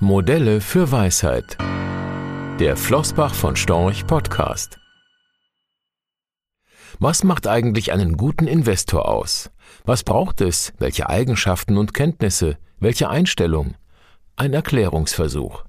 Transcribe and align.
Modelle 0.00 0.60
für 0.60 0.92
Weisheit. 0.92 1.58
Der 2.60 2.76
Flossbach 2.76 3.34
von 3.34 3.56
Storch 3.56 4.06
Podcast. 4.06 4.78
Was 7.00 7.24
macht 7.24 7.48
eigentlich 7.48 7.90
einen 7.90 8.16
guten 8.16 8.46
Investor 8.46 9.08
aus? 9.08 9.50
Was 9.84 10.04
braucht 10.04 10.40
es? 10.40 10.72
Welche 10.78 11.08
Eigenschaften 11.08 11.76
und 11.76 11.94
Kenntnisse? 11.94 12.58
Welche 12.78 13.08
Einstellung? 13.08 13.74
Ein 14.36 14.54
Erklärungsversuch. 14.54 15.64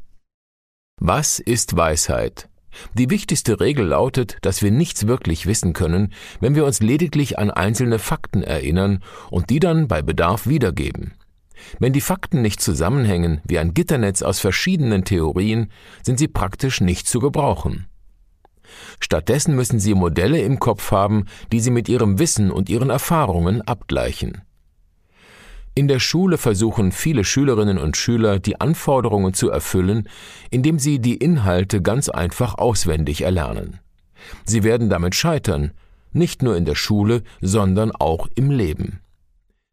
Was 0.98 1.39
ist 1.39 1.75
Weisheit? 1.75 2.50
Die 2.93 3.09
wichtigste 3.09 3.59
Regel 3.59 3.88
lautet, 3.88 4.38
dass 4.43 4.61
wir 4.61 4.70
nichts 4.70 5.07
wirklich 5.07 5.48
wissen 5.48 5.73
können, 5.73 6.14
wenn 6.39 6.54
wir 6.54 6.66
uns 6.66 6.82
lediglich 6.82 7.39
an 7.39 7.50
einzelne 7.50 7.98
Fakten 7.98 8.43
erinnern 8.43 9.04
und 9.32 9.50
die 9.50 9.59
dann 9.59 9.88
bei 9.88 10.04
Bedarf 10.04 10.46
wiedergeben. 10.46 11.16
Wenn 11.80 11.94
die 11.94 12.02
Fakten 12.02 12.41
nicht 12.41 12.62
zusammenhängen 12.62 13.42
wie 13.46 13.60
ein 13.60 13.74
Gitternetz 13.74 14.21
aus 14.21 14.39
verschiedenen 14.39 15.06
Theorien, 15.06 15.71
sind 16.04 16.20
sie 16.20 16.28
praktisch 16.28 16.82
nicht 16.82 17.07
zu 17.07 17.20
gebrauchen. 17.20 17.88
Stattdessen 19.00 19.56
müssen 19.56 19.79
Sie 19.79 19.96
Modelle 19.96 20.42
im 20.42 20.60
Kopf 20.60 20.92
haben, 20.92 21.25
die 21.51 21.60
Sie 21.60 21.71
mit 21.71 21.89
Ihrem 21.89 22.20
Wissen 22.20 22.51
und 22.51 22.70
Ihren 22.70 22.89
Erfahrungen 22.89 23.61
abgleichen. 23.61 24.42
In 25.75 25.87
der 25.87 26.00
Schule 26.00 26.37
versuchen 26.37 26.92
viele 26.92 27.24
Schülerinnen 27.24 27.78
und 27.78 27.96
Schüler, 27.96 28.39
die 28.39 28.60
Anforderungen 28.60 29.34
zu 29.34 29.50
erfüllen, 29.50 30.10
indem 30.50 30.78
sie 30.78 31.00
die 31.00 31.15
Inhalte 31.15 31.82
ganz 31.82 32.09
einfach 32.09 32.56
auswendig 32.58 33.22
erlernen. 33.22 33.80
Sie 34.44 34.64
werden 34.64 34.89
damit 34.89 35.16
scheitern, 35.16 35.72
nicht 36.12 36.44
nur 36.44 36.58
in 36.58 36.66
der 36.66 36.76
Schule, 36.76 37.23
sondern 37.39 37.92
auch 37.92 38.28
im 38.36 38.52
Leben. 38.52 39.00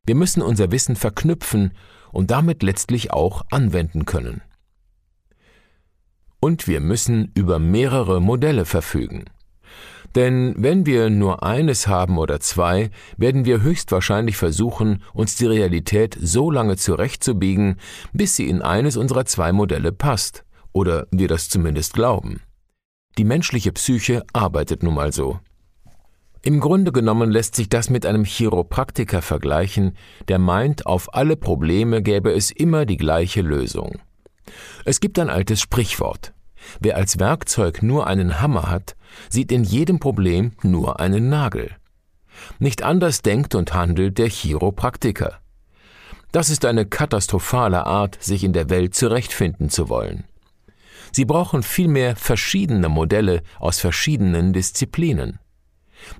Wir 0.07 0.15
müssen 0.15 0.41
unser 0.41 0.71
Wissen 0.71 0.97
verknüpfen 0.97 1.73
und 2.13 2.31
damit 2.31 2.63
letztlich 2.63 3.13
auch 3.13 3.43
anwenden 3.51 4.05
können. 4.05 4.41
Und 6.41 6.69
wir 6.69 6.81
müssen 6.81 7.33
über 7.35 7.59
mehrere 7.59 8.21
Modelle 8.21 8.65
verfügen. 8.65 9.25
Denn 10.15 10.55
wenn 10.57 10.87
wir 10.87 11.11
nur 11.11 11.43
eines 11.43 11.89
haben 11.89 12.17
oder 12.17 12.41
zwei, 12.41 12.91
werden 13.19 13.45
wir 13.45 13.61
höchstwahrscheinlich 13.61 14.37
versuchen, 14.37 15.03
uns 15.13 15.37
die 15.37 15.47
Realität 15.47 16.17
so 16.19 16.51
lange 16.51 16.77
zurechtzubiegen, 16.77 17.77
bis 18.13 18.37
sie 18.37 18.49
in 18.49 18.63
eines 18.63 18.97
unserer 18.97 19.27
zwei 19.27 19.53
Modelle 19.53 19.93
passt, 19.93 20.45
oder 20.73 21.07
wir 21.11 21.29
das 21.29 21.49
zumindest 21.49 21.93
glauben. 21.93 22.41
Die 23.19 23.25
menschliche 23.25 23.73
Psyche 23.73 24.25
arbeitet 24.33 24.83
nun 24.83 24.95
mal 24.95 25.13
so. 25.13 25.41
Im 26.47 26.61
Grunde 26.61 26.93
genommen 26.93 27.33
lässt 27.33 27.57
sich 27.57 27.69
das 27.69 27.91
mit 27.91 28.07
einem 28.07 28.23
Chiropraktiker 28.23 29.21
vergleichen, 29.21 29.97
der 30.29 30.39
meint, 30.39 30.87
auf 30.87 31.13
alle 31.13 31.35
Probleme 31.35 32.03
gäbe 32.03 32.31
es 32.31 32.53
immer 32.53 32.87
die 32.87 32.99
gleiche 32.99 33.43
Lösung. 33.43 33.99
Es 34.85 35.01
gibt 35.01 35.19
ein 35.19 35.29
altes 35.29 35.61
Sprichwort. 35.61 36.35
Wer 36.79 36.99
als 36.99 37.19
Werkzeug 37.19 37.83
nur 37.83 38.07
einen 38.07 38.41
Hammer 38.41 38.71
hat, 38.71 38.95
sieht 39.29 39.51
in 39.51 39.65
jedem 39.65 39.99
Problem 39.99 40.53
nur 40.63 41.01
einen 41.01 41.29
Nagel. 41.29 41.73
Nicht 42.61 42.85
anders 42.85 43.23
denkt 43.23 43.57
und 43.57 43.75
handelt 43.75 44.17
der 44.17 44.29
Chiropraktiker. 44.29 45.41
Das 46.31 46.49
ist 46.49 46.65
eine 46.65 46.87
katastrophale 46.87 47.87
Art, 47.87 48.23
sich 48.23 48.45
in 48.45 48.53
der 48.53 48.71
Welt 48.71 48.95
zurechtfinden 48.95 49.69
zu 49.69 49.89
wollen. 49.89 50.23
Sie 51.11 51.25
brauchen 51.25 51.65
vielmehr 51.65 52.15
verschiedene 52.15 52.89
Modelle 52.89 53.43
aus 53.59 53.81
verschiedenen 53.81 54.53
Disziplinen. 54.53 55.41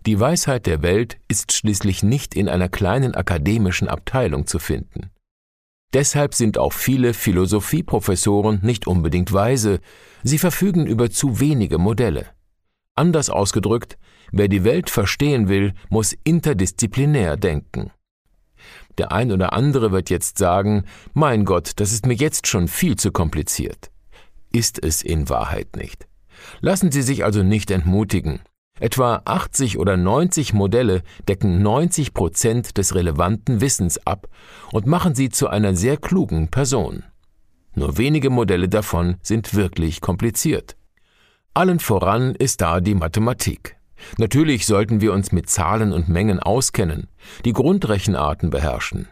Die 0.07 0.19
Weisheit 0.19 0.67
der 0.67 0.83
Welt 0.83 1.19
ist 1.29 1.53
schließlich 1.53 2.03
nicht 2.03 2.35
in 2.35 2.49
einer 2.49 2.69
kleinen 2.69 3.15
akademischen 3.15 3.89
Abteilung 3.89 4.47
zu 4.47 4.59
finden. 4.59 5.11
Deshalb 5.93 6.35
sind 6.35 6.59
auch 6.59 6.73
viele 6.73 7.15
Philosophieprofessoren 7.15 8.61
nicht 8.63 8.87
unbedingt 8.87 9.33
weise, 9.33 9.81
sie 10.23 10.39
verfügen 10.39 10.87
über 10.87 11.11
zu 11.11 11.41
wenige 11.41 11.79
Modelle. 11.79 12.27
Anders 12.95 13.31
ausgedrückt, 13.31 13.97
wer 14.33 14.49
die 14.49 14.65
Welt 14.65 14.91
verstehen 14.91 15.49
will, 15.49 15.75
muss 15.89 16.15
interdisziplinär 16.25 17.37
denken. 17.37 17.93
Der 18.99 19.13
ein 19.13 19.31
oder 19.31 19.53
andere 19.53 19.93
wird 19.93 20.11
jetzt 20.11 20.39
sagen, 20.39 20.85
mein 21.13 21.45
Gott, 21.45 21.73
das 21.77 21.93
ist 21.93 22.07
mir 22.07 22.15
jetzt 22.15 22.47
schon 22.47 22.69
viel 22.69 22.97
zu 22.97 23.13
kompliziert. 23.13 23.91
Ist 24.53 24.83
es 24.83 25.03
in 25.03 25.29
Wahrheit 25.29 25.77
nicht. 25.77 26.07
Lassen 26.61 26.91
Sie 26.91 27.03
sich 27.03 27.25
also 27.25 27.43
nicht 27.43 27.71
entmutigen. 27.71 28.41
Etwa 28.79 29.23
80 29.25 29.79
oder 29.79 29.97
90 29.97 30.53
Modelle 30.53 31.03
decken 31.29 31.63
90 31.63 32.13
Prozent 32.13 32.77
des 32.77 32.95
relevanten 32.95 33.61
Wissens 33.63 34.07
ab 34.07 34.29
und 34.71 34.87
machen 34.87 35.15
sie 35.15 35.31
zu 35.31 35.49
einer 35.49 35.75
sehr 35.75 35.97
klugen 35.97 36.49
Person. 36.49 37.05
Nur 37.75 37.97
wenige 37.97 38.31
Modelle 38.31 38.69
davon 38.69 39.17
sind 39.23 39.55
wirklich 39.55 40.01
kompliziert. 40.01 40.77
Allen 41.55 41.81
voran 41.81 42.35
ist 42.35 42.61
da 42.61 42.81
die 42.81 42.95
Mathematik. 42.95 43.77
Natürlich 44.19 44.67
sollten 44.67 45.01
wir 45.01 45.15
uns 45.15 45.33
mit 45.33 45.49
Zahlen 45.49 45.95
und 45.95 46.09
Mengen 46.11 46.39
auskennen, 46.39 47.09
die 47.47 47.55
Grundrechenarten 47.55 48.51
beherrschen. 48.51 49.09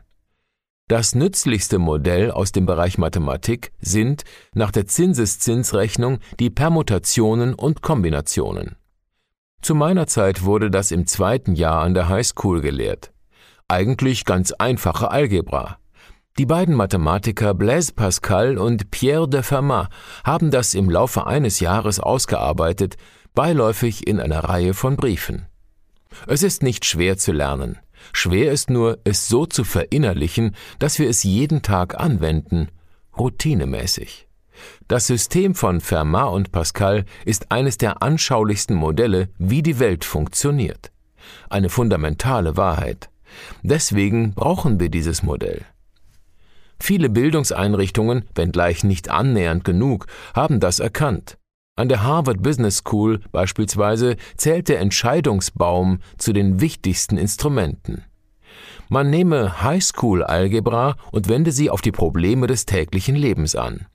Das 0.89 1.15
nützlichste 1.15 1.79
Modell 1.79 2.31
aus 2.31 2.53
dem 2.53 2.67
Bereich 2.67 2.99
Mathematik 2.99 3.73
sind 3.81 4.25
nach 4.53 4.71
der 4.71 4.87
Zinseszinsrechnung 4.87 6.19
die 6.39 6.51
Permutationen 6.51 7.55
und 7.55 7.81
Kombinationen. 7.81 8.77
Zu 9.65 9.75
meiner 9.75 10.07
Zeit 10.07 10.45
wurde 10.45 10.71
das 10.71 10.91
im 10.91 11.07
zweiten 11.07 11.55
Jahr 11.55 11.81
an 11.81 11.95
der 11.95 12.11
Highschool 12.11 12.61
gelehrt. 12.61 13.15
Eigentlich 13.67 14.27
ganz 14.27 14.53
einfache 14.53 15.11
Algebra. 15.11 15.79
Die 16.37 16.45
beiden 16.45 16.75
Mathematiker 16.75 17.55
Blaise 17.55 17.95
Pascal 17.95 18.59
und 18.59 18.91
Pierre 18.91 19.27
de 19.27 19.43
Fermat 19.43 19.89
haben 20.23 20.51
das 20.51 20.75
im 20.75 20.91
Laufe 20.91 21.27
eines 21.27 21.61
Jahres 21.61 21.99
ausgearbeitet, 21.99 22.97
beiläufig 23.33 24.07
in 24.07 24.21
einer 24.21 24.45
Reihe 24.45 24.75
von 24.75 24.97
Briefen. 24.97 25.47
Es 26.27 26.43
ist 26.43 26.63
nicht 26.63 26.85
schwer 26.85 27.17
zu 27.17 27.33
lernen. 27.33 27.79
Schwer 28.13 28.53
ist 28.53 28.69
nur, 28.69 28.99
es 29.05 29.29
so 29.29 29.47
zu 29.47 29.65
verinnerlichen, 29.65 30.55
dass 30.79 30.99
wir 30.99 31.09
es 31.09 31.23
jeden 31.23 31.63
Tag 31.63 31.99
anwenden, 31.99 32.69
routinemäßig. 33.17 34.24
Das 34.89 35.07
System 35.07 35.55
von 35.55 35.81
Fermat 35.81 36.33
und 36.33 36.53
Pascal 36.53 37.05
ist 37.25 37.51
eines 37.51 37.79
der 37.79 38.03
anschaulichsten 38.03 38.77
Modelle, 38.77 39.29
wie 39.39 39.63
die 39.63 39.79
Welt 39.79 40.05
funktioniert. 40.05 40.93
Eine 41.49 41.71
fundamentale 41.71 42.57
Wahrheit. 42.57 43.11
Deswegen 43.63 44.35
brauchen 44.35 44.79
wir 44.81 44.89
dieses 44.89 45.23
Modell. 45.23 45.63
Viele 46.81 47.09
Bildungseinrichtungen, 47.09 48.25
wenngleich 48.35 48.85
nicht 48.85 49.11
annähernd 49.11 49.65
genug, 49.65 50.07
haben 50.35 50.61
das 50.61 50.81
erkannt. 50.81 51.39
An 51.77 51.89
der 51.89 52.03
Harvard 52.03 52.43
Business 52.43 52.79
School 52.79 53.21
beispielsweise 53.33 54.17
zählt 54.37 54.69
der 54.69 54.81
Entscheidungsbaum 54.81 55.99
zu 56.19 56.33
den 56.33 56.61
wichtigsten 56.61 57.17
Instrumenten. 57.17 58.05
Man 58.89 59.11
nehme 59.11 59.63
Highschool-Algebra 59.63 60.97
und 61.11 61.29
wende 61.29 61.51
sie 61.51 61.71
auf 61.71 61.81
die 61.81 61.91
Probleme 61.91 62.47
des 62.47 62.67
täglichen 62.67 63.17
Lebens 63.17 63.57
an. 63.57 63.87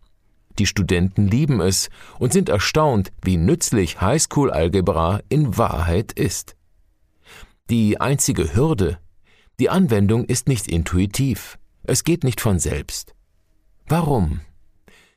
Die 0.60 0.66
Studenten 0.66 1.28
lieben 1.28 1.62
es 1.62 1.90
und 2.20 2.34
sind 2.34 2.50
erstaunt, 2.50 3.12
wie 3.24 3.38
nützlich 3.38 4.02
Highschool-Algebra 4.02 5.22
in 5.30 5.58
Wahrheit 5.58 6.12
ist. 6.12 6.56
Die 7.70 8.02
einzige 8.02 8.54
Hürde, 8.54 9.00
die 9.60 9.70
Anwendung 9.70 10.26
ist 10.26 10.48
nicht 10.48 10.68
intuitiv. 10.68 11.58
Es 11.84 12.04
geht 12.04 12.24
nicht 12.24 12.42
von 12.42 12.60
selbst. 12.60 13.16
Warum? 13.88 14.42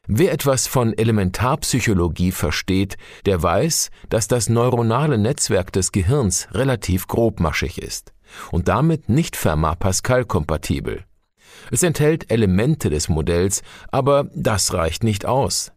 Wer 0.06 0.32
etwas 0.32 0.66
von 0.66 0.96
Elementarpsychologie 0.96 2.32
versteht, 2.32 2.96
der 3.26 3.42
weiß, 3.42 3.90
dass 4.08 4.28
das 4.28 4.48
neuronale 4.48 5.18
Netzwerk 5.18 5.72
des 5.72 5.92
Gehirns 5.92 6.48
relativ 6.52 7.06
grobmaschig 7.06 7.80
ist 7.80 8.12
und 8.50 8.68
damit 8.68 9.08
nicht 9.08 9.36
Fermat-Pascal 9.36 10.24
kompatibel. 10.24 11.04
Es 11.70 11.82
enthält 11.82 12.30
Elemente 12.30 12.90
des 12.90 13.08
Modells, 13.08 13.62
aber 13.90 14.28
das 14.34 14.72
reicht 14.72 15.04
nicht 15.04 15.26
aus. 15.26 15.72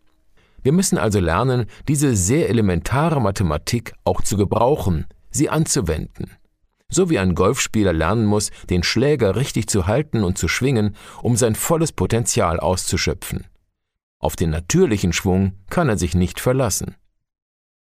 Wir 0.63 0.71
müssen 0.71 0.97
also 0.97 1.19
lernen, 1.19 1.67
diese 1.87 2.15
sehr 2.15 2.49
elementare 2.49 3.21
Mathematik 3.21 3.93
auch 4.03 4.21
zu 4.21 4.35
gebrauchen, 4.35 5.05
sie 5.29 5.49
anzuwenden. 5.49 6.31
So 6.89 7.09
wie 7.09 7.19
ein 7.19 7.35
Golfspieler 7.35 7.93
lernen 7.93 8.25
muss, 8.25 8.51
den 8.69 8.83
Schläger 8.83 9.35
richtig 9.35 9.67
zu 9.67 9.87
halten 9.87 10.23
und 10.23 10.37
zu 10.37 10.47
schwingen, 10.47 10.95
um 11.21 11.35
sein 11.35 11.55
volles 11.55 11.91
Potenzial 11.91 12.59
auszuschöpfen. 12.59 13.45
Auf 14.19 14.35
den 14.35 14.49
natürlichen 14.49 15.13
Schwung 15.13 15.53
kann 15.69 15.89
er 15.89 15.97
sich 15.97 16.15
nicht 16.15 16.39
verlassen. 16.39 16.95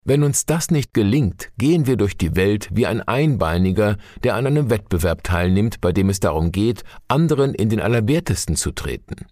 Wenn 0.05 0.23
uns 0.23 0.47
das 0.47 0.71
nicht 0.71 0.95
gelingt, 0.95 1.51
gehen 1.59 1.87
wir 1.87 1.97
durch 1.97 2.17
die 2.17 2.35
Welt 2.35 2.71
wie 2.73 2.87
ein 2.87 3.03
Einbeiniger, 3.03 3.99
der 4.25 4.35
an 4.35 4.47
einem 4.47 4.71
Wettbewerb 4.71 5.23
teilnimmt, 5.23 5.81
bei 5.81 5.93
dem 5.93 6.09
es 6.09 6.21
darum 6.21 6.53
geht, 6.53 6.85
anderen 7.07 7.55
in 7.55 7.69
den 7.69 7.81
Allerwertesten 7.81 8.57
zu 8.57 8.71
treten. 8.73 9.27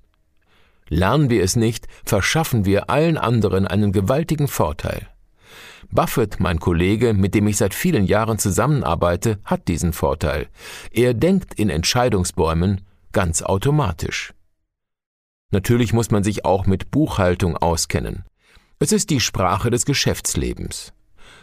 Lernen 0.91 1.31
wir 1.31 1.43
es 1.43 1.57
nicht, 1.57 1.87
verschaffen 2.05 2.65
wir 2.65 2.91
allen 2.91 3.17
anderen 3.17 3.67
einen 3.67 3.93
gewaltigen 3.93 4.49
Vorteil. 4.49 5.09
Buffett, 5.91 6.39
mein 6.39 6.61
Kollege, 6.61 7.15
mit 7.15 7.35
dem 7.35 7.47
ich 7.47 7.57
seit 7.57 7.73
vielen 7.73 8.05
Jahren 8.05 8.39
zusammenarbeite, 8.39 9.39
hat 9.45 9.69
diesen 9.69 9.95
Vorteil. 9.95 10.49
Er 10.91 11.15
denkt 11.15 11.55
in 11.55 11.71
Entscheidungsbäumen 11.71 12.83
ganz 13.13 13.43
automatisch. 13.43 14.35
Natürlich 15.51 15.95
muss 15.95 16.11
man 16.11 16.23
sich 16.23 16.45
auch 16.45 16.67
mit 16.67 16.91
Buchhaltung 16.91 17.57
auskennen. 17.57 18.25
Es 18.81 18.93
ist 18.93 19.11
die 19.11 19.19
Sprache 19.19 19.71
des 19.71 19.85
Geschäftslebens. 19.87 20.93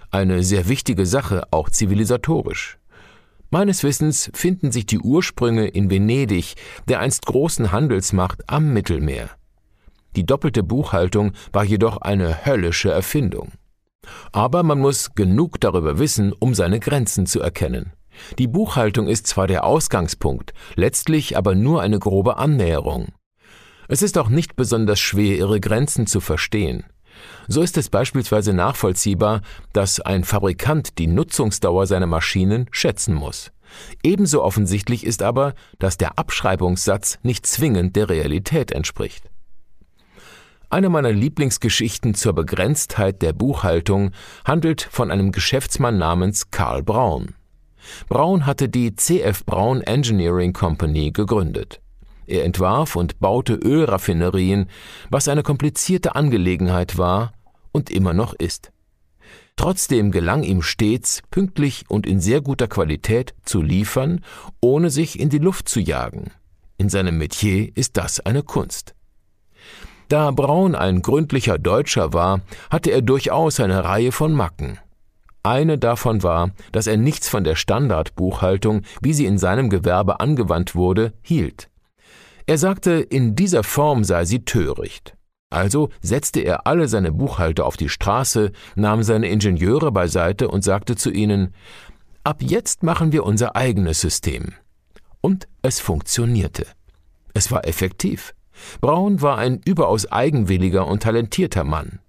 Eine 0.10 0.42
sehr 0.42 0.70
wichtige 0.70 1.06
Sache, 1.06 1.44
auch 1.52 1.70
zivilisatorisch. 1.70 2.78
Meines 3.50 3.84
Wissens 3.84 4.32
finden 4.34 4.72
sich 4.72 4.86
die 4.86 5.00
Ursprünge 5.00 5.68
in 5.68 5.90
Venedig, 5.90 6.56
der 6.88 7.02
einst 7.02 7.26
großen 7.26 7.74
Handelsmacht 7.74 8.50
am 8.50 8.72
Mittelmeer. 8.72 9.32
Die 10.16 10.26
doppelte 10.26 10.64
Buchhaltung 10.64 11.34
war 11.52 11.66
jedoch 11.66 11.98
eine 11.98 12.46
höllische 12.46 12.92
Erfindung. 12.92 13.52
Aber 14.32 14.64
man 14.64 14.80
muss 14.80 15.14
genug 15.14 15.60
darüber 15.60 16.00
wissen, 16.00 16.32
um 16.32 16.56
seine 16.56 16.80
Grenzen 16.80 17.26
zu 17.26 17.42
erkennen. 17.42 17.92
Die 18.40 18.48
Buchhaltung 18.48 19.10
ist 19.10 19.28
zwar 19.28 19.48
der 19.48 19.66
Ausgangspunkt, 19.66 20.54
letztlich 20.76 21.36
aber 21.36 21.54
nur 21.54 21.82
eine 21.82 22.00
grobe 22.00 22.38
Annäherung. 22.38 23.10
Es 23.90 24.02
ist 24.02 24.18
auch 24.18 24.30
nicht 24.30 24.56
besonders 24.56 25.02
schwer, 25.02 25.36
ihre 25.36 25.60
Grenzen 25.60 26.08
zu 26.08 26.22
verstehen. 26.22 26.86
So 27.48 27.62
ist 27.62 27.78
es 27.78 27.90
beispielsweise 27.90 28.54
nachvollziehbar, 28.54 29.42
dass 29.74 30.00
ein 30.00 30.24
Fabrikant 30.24 30.98
die 30.98 31.08
Nutzungsdauer 31.08 31.88
seiner 31.88 32.08
Maschinen 32.08 32.68
schätzen 32.72 33.14
muss. 33.14 33.52
Ebenso 34.04 34.44
offensichtlich 34.44 35.06
ist 35.06 35.22
aber, 35.22 35.54
dass 35.80 35.98
der 35.98 36.18
Abschreibungssatz 36.18 37.20
nicht 37.24 37.46
zwingend 37.46 37.96
der 37.96 38.10
Realität 38.10 38.72
entspricht. 38.72 39.30
Eine 40.70 40.90
meiner 40.90 41.12
Lieblingsgeschichten 41.12 42.16
zur 42.16 42.34
Begrenztheit 42.34 43.22
der 43.22 43.34
Buchhaltung 43.34 44.12
handelt 44.44 44.82
von 44.82 45.12
einem 45.12 45.32
Geschäftsmann 45.32 45.98
namens 45.98 46.52
Karl 46.52 46.84
Braun. 46.84 47.36
Braun 48.10 48.46
hatte 48.46 48.68
die 48.68 48.96
CF 48.96 49.46
Braun 49.46 49.82
Engineering 49.82 50.54
Company 50.54 51.12
gegründet. 51.12 51.82
Er 52.28 52.44
entwarf 52.44 52.96
und 52.96 53.20
baute 53.20 53.54
Ölraffinerien, 53.54 54.68
was 55.10 55.28
eine 55.28 55.44
komplizierte 55.44 56.16
Angelegenheit 56.16 56.98
war 56.98 57.34
und 57.72 57.90
immer 57.90 58.14
noch 58.14 58.34
ist. 58.34 58.72
Trotzdem 59.56 60.12
gelang 60.12 60.44
ihm 60.44 60.62
stets, 60.62 61.22
pünktlich 61.32 61.86
und 61.88 62.06
in 62.06 62.20
sehr 62.20 62.42
guter 62.42 62.68
Qualität 62.68 63.34
zu 63.46 63.62
liefern, 63.62 64.24
ohne 64.60 64.90
sich 64.90 65.20
in 65.20 65.30
die 65.30 65.38
Luft 65.38 65.70
zu 65.70 65.80
jagen. 65.80 66.32
In 66.78 66.90
seinem 66.90 67.18
Metier 67.18 67.72
ist 67.76 67.96
das 67.96 68.20
eine 68.20 68.44
Kunst. 68.44 68.96
Da 70.10 70.32
Braun 70.32 70.76
ein 70.76 71.02
gründlicher 71.02 71.58
Deutscher 71.58 72.14
war, 72.14 72.42
hatte 72.70 72.92
er 72.92 73.02
durchaus 73.02 73.60
eine 73.60 73.84
Reihe 73.84 74.12
von 74.12 74.34
Macken. 74.34 74.78
Eine 75.42 75.78
davon 75.78 76.22
war, 76.22 76.52
dass 76.72 76.88
er 76.88 76.98
nichts 76.98 77.30
von 77.30 77.44
der 77.44 77.56
Standardbuchhaltung, 77.56 78.82
wie 79.02 79.14
sie 79.14 79.26
in 79.26 79.38
seinem 79.38 79.70
Gewerbe 79.70 80.20
angewandt 80.20 80.76
wurde, 80.76 81.14
hielt. 81.22 81.70
Er 82.48 82.58
sagte, 82.58 82.92
in 82.94 83.36
dieser 83.36 83.64
Form 83.64 84.04
sei 84.04 84.26
sie 84.26 84.46
töricht. 84.46 85.16
Also 85.50 85.90
setzte 86.02 86.42
er 86.42 86.68
alle 86.68 86.88
seine 86.88 87.12
Buchhalter 87.12 87.66
auf 87.66 87.78
die 87.78 87.90
Straße, 87.90 88.52
nahm 88.76 89.04
seine 89.04 89.30
Ingenieure 89.30 89.92
beiseite 89.92 90.48
und 90.50 90.64
sagte 90.64 90.96
zu 90.96 91.12
ihnen 91.12 91.54
Ab 92.24 92.42
jetzt 92.42 92.84
machen 92.84 93.12
wir 93.12 93.24
unser 93.24 93.56
eigenes 93.56 94.02
System. 94.02 94.54
Und 95.22 95.48
es 95.62 95.80
funktionierte. 95.80 96.66
Es 97.34 97.52
war 97.52 97.68
effektiv. 97.68 98.34
Braun 98.82 99.22
war 99.22 99.38
ein 99.38 99.62
überaus 99.66 100.12
eigenwilliger 100.12 100.88
und 100.88 101.04
talentierter 101.04 101.64
Mann. 101.64 102.00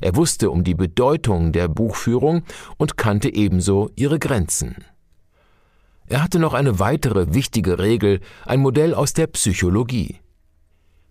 Er 0.00 0.16
wusste 0.16 0.50
um 0.50 0.64
die 0.64 0.74
Bedeutung 0.74 1.52
der 1.52 1.68
Buchführung 1.68 2.42
und 2.76 2.96
kannte 2.96 3.32
ebenso 3.34 3.90
ihre 3.96 4.18
Grenzen. 4.18 4.76
Er 6.08 6.22
hatte 6.22 6.38
noch 6.38 6.54
eine 6.54 6.78
weitere 6.78 7.34
wichtige 7.34 7.78
Regel, 7.78 8.20
ein 8.44 8.60
Modell 8.60 8.94
aus 8.94 9.12
der 9.12 9.26
Psychologie. 9.26 10.20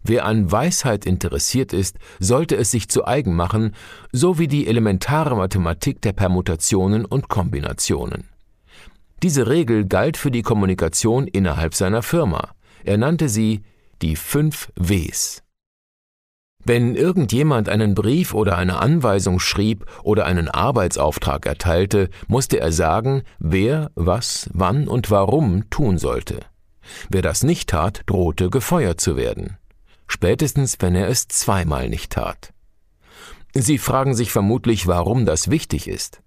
Wer 0.04 0.26
an 0.26 0.52
Weisheit 0.52 1.06
interessiert 1.06 1.74
ist, 1.74 1.98
sollte 2.20 2.56
es 2.56 2.70
sich 2.70 2.90
zu 2.90 3.06
eigen 3.06 3.36
machen, 3.36 3.74
so 4.12 4.38
wie 4.38 4.48
die 4.48 4.68
elementare 4.68 5.36
Mathematik 5.36 6.02
der 6.02 6.14
Permutationen 6.14 7.06
und 7.06 7.28
Kombinationen. 7.28 8.30
Diese 9.24 9.48
Regel 9.48 9.86
galt 9.86 10.18
für 10.18 10.30
die 10.30 10.44
Kommunikation 10.44 11.26
innerhalb 11.28 11.74
seiner 11.74 12.04
Firma. 12.04 12.52
Er 12.84 12.98
nannte 12.98 13.30
sie 13.30 13.64
die 14.02 14.16
fünf 14.16 14.72
Ws. 14.76 15.45
Wenn 16.68 16.96
irgendjemand 16.96 17.70
einen 17.70 17.94
Brief 17.94 18.34
oder 18.34 18.58
eine 18.58 18.80
Anweisung 18.80 19.40
schrieb 19.40 19.86
oder 20.02 20.26
einen 20.26 20.50
Arbeitsauftrag 20.50 21.46
erteilte, 21.46 22.10
musste 22.28 22.60
er 22.60 22.72
sagen, 22.72 23.22
wer, 23.38 23.92
was, 23.94 24.50
wann 24.52 24.88
und 24.88 25.12
warum 25.12 25.70
tun 25.70 26.00
sollte. 26.00 26.40
Wer 27.10 27.22
das 27.22 27.44
nicht 27.44 27.70
tat, 27.70 28.02
drohte 28.08 28.50
gefeuert 28.50 29.00
zu 29.00 29.16
werden. 29.16 29.58
Spätestens, 30.08 30.78
wenn 30.80 30.96
er 30.96 31.08
es 31.08 31.28
zweimal 31.28 31.88
nicht 31.88 32.12
tat. 32.14 32.52
Sie 33.54 33.78
fragen 33.78 34.16
sich 34.16 34.32
vermutlich, 34.32 34.88
warum 34.88 35.28
das 35.28 35.52
wichtig 35.52 35.88
ist. 35.88 36.22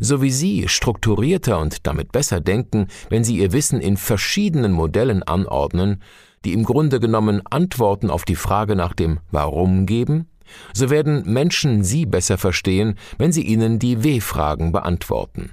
So 0.00 0.20
wie 0.20 0.30
Sie 0.30 0.68
strukturierter 0.68 1.58
und 1.58 1.86
damit 1.86 2.12
besser 2.12 2.40
denken, 2.40 2.88
wenn 3.08 3.24
Sie 3.24 3.38
Ihr 3.38 3.52
Wissen 3.52 3.80
in 3.80 3.96
verschiedenen 3.96 4.72
Modellen 4.72 5.22
anordnen, 5.22 6.02
die 6.44 6.52
im 6.52 6.64
Grunde 6.64 7.00
genommen 7.00 7.42
Antworten 7.50 8.10
auf 8.10 8.24
die 8.24 8.36
Frage 8.36 8.76
nach 8.76 8.94
dem 8.94 9.20
Warum 9.30 9.86
geben, 9.86 10.28
so 10.74 10.90
werden 10.90 11.22
Menschen 11.24 11.84
Sie 11.84 12.06
besser 12.06 12.38
verstehen, 12.38 12.96
wenn 13.18 13.32
Sie 13.32 13.42
ihnen 13.42 13.78
die 13.78 14.04
W-Fragen 14.04 14.72
beantworten. 14.72 15.50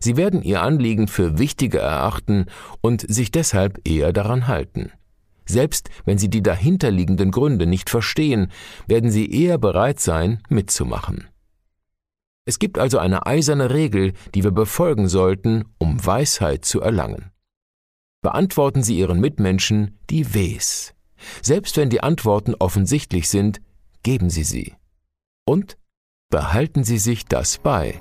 Sie 0.00 0.16
werden 0.16 0.42
Ihr 0.42 0.62
Anliegen 0.62 1.08
für 1.08 1.38
wichtiger 1.38 1.80
erachten 1.80 2.46
und 2.80 3.04
sich 3.08 3.30
deshalb 3.30 3.86
eher 3.86 4.12
daran 4.12 4.46
halten. 4.46 4.90
Selbst 5.46 5.90
wenn 6.04 6.18
Sie 6.18 6.30
die 6.30 6.42
dahinterliegenden 6.42 7.30
Gründe 7.30 7.66
nicht 7.66 7.90
verstehen, 7.90 8.50
werden 8.86 9.10
Sie 9.10 9.30
eher 9.30 9.58
bereit 9.58 10.00
sein, 10.00 10.40
mitzumachen. 10.48 11.28
Es 12.46 12.58
gibt 12.58 12.78
also 12.78 12.98
eine 12.98 13.26
eiserne 13.26 13.70
Regel, 13.70 14.12
die 14.34 14.44
wir 14.44 14.50
befolgen 14.50 15.08
sollten, 15.08 15.64
um 15.78 16.04
Weisheit 16.04 16.64
zu 16.64 16.80
erlangen. 16.80 17.30
Beantworten 18.24 18.82
Sie 18.82 18.96
Ihren 18.98 19.20
Mitmenschen 19.20 19.98
die 20.08 20.24
Ws. 20.32 20.94
Selbst 21.42 21.76
wenn 21.76 21.90
die 21.90 22.02
Antworten 22.02 22.54
offensichtlich 22.54 23.28
sind, 23.28 23.60
geben 24.02 24.30
Sie 24.30 24.44
sie. 24.44 24.72
Und 25.44 25.76
behalten 26.30 26.84
Sie 26.84 26.96
sich 26.96 27.26
das 27.26 27.58
bei. 27.58 28.00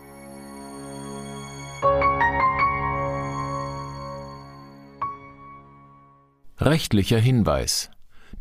Rechtlicher 6.58 7.20
Hinweis 7.20 7.92